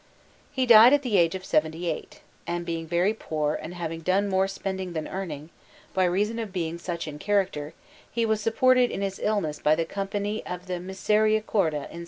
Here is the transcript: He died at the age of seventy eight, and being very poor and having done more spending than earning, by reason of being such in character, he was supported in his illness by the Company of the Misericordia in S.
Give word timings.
He 0.51 0.65
died 0.65 0.93
at 0.93 1.03
the 1.03 1.15
age 1.15 1.35
of 1.35 1.45
seventy 1.45 1.87
eight, 1.87 2.21
and 2.47 2.65
being 2.65 2.87
very 2.87 3.13
poor 3.13 3.53
and 3.53 3.75
having 3.75 3.99
done 3.99 4.29
more 4.29 4.47
spending 4.47 4.93
than 4.93 5.07
earning, 5.07 5.51
by 5.93 6.05
reason 6.05 6.39
of 6.39 6.51
being 6.51 6.79
such 6.79 7.07
in 7.07 7.19
character, 7.19 7.75
he 8.11 8.25
was 8.25 8.41
supported 8.41 8.89
in 8.89 9.03
his 9.03 9.19
illness 9.21 9.59
by 9.59 9.75
the 9.75 9.85
Company 9.85 10.43
of 10.43 10.65
the 10.65 10.79
Misericordia 10.79 11.87
in 11.91 11.99
S. 11.99 11.99